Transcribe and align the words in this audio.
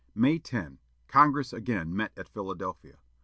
May 0.15 0.39
10, 0.39 0.79
Congress 1.07 1.53
again 1.53 1.95
met 1.95 2.11
at 2.17 2.27
Philadelphia. 2.27 2.97